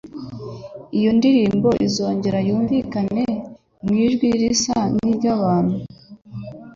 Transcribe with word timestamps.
iyo 0.97 1.11
ndirimbo 1.17 1.69
izongera 1.85 2.39
yumvikane 2.47 3.23
mu 3.85 3.93
ijwi 4.05 4.27
risa 4.39 4.77
n'iry'abantu 4.95 5.77